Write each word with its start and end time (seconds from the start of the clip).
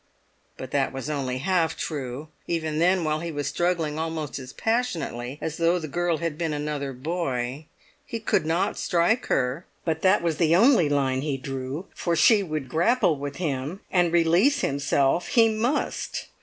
But 0.57 0.71
that 0.71 0.91
was 0.91 1.11
only 1.11 1.37
half 1.37 1.77
true, 1.77 2.29
even 2.47 2.79
then 2.79 3.03
while 3.03 3.19
he 3.19 3.31
was 3.31 3.45
struggling 3.45 3.99
almost 3.99 4.39
as 4.39 4.51
passionately 4.51 5.37
as 5.39 5.57
though 5.57 5.77
the 5.77 5.87
girl 5.87 6.17
had 6.17 6.39
been 6.39 6.53
another 6.53 6.91
boy. 6.91 7.67
He 8.03 8.19
could 8.19 8.43
not 8.43 8.79
strike 8.79 9.27
her; 9.27 9.67
but 9.85 10.01
that 10.01 10.23
was 10.23 10.37
the 10.37 10.55
only 10.55 10.89
line 10.89 11.21
he 11.21 11.37
drew, 11.37 11.85
for 11.93 12.15
she 12.15 12.41
would 12.41 12.67
grapple 12.67 13.15
with 13.19 13.35
him, 13.35 13.81
and 13.91 14.11
release 14.11 14.61
himself 14.61 15.27
he 15.27 15.49
must. 15.49 16.29